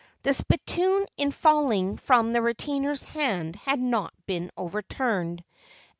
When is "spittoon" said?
0.33-1.05